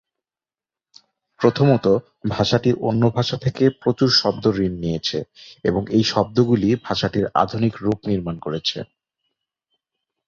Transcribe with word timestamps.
প্রথমত, 1.39 1.85
ভাষাটি 2.29 2.69
অন্য 2.81 3.03
ভাষা 3.15 3.37
থেকে 3.37 3.63
প্রচুর 3.81 4.09
শব্দ 4.21 4.43
ঋণ 4.57 4.73
নিয়েছে 4.75 5.17
এবং 5.63 5.81
এই 5.91 6.03
শব্দগুলি 6.03 6.69
ভাষাটির 6.83 7.25
আধুনিক 7.35 7.73
রূপ 7.81 7.99
নির্মাণ 8.07 8.35
করেছে। 8.39 8.77